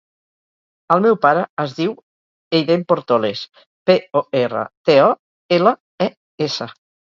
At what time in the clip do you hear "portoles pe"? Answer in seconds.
2.93-3.99